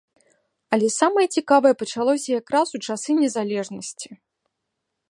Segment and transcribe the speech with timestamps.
[0.77, 4.09] Але самае цікавае пачалося якраз у часы незалежнасці.